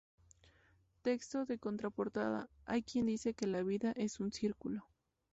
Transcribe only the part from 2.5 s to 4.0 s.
"Hay quien dice que la vida